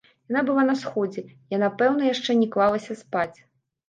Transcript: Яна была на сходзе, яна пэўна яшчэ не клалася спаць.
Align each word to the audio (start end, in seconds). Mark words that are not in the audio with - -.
Яна 0.31 0.41
была 0.45 0.61
на 0.69 0.75
сходзе, 0.83 1.23
яна 1.55 1.69
пэўна 1.81 2.07
яшчэ 2.13 2.37
не 2.39 2.47
клалася 2.57 2.97
спаць. 3.03 3.37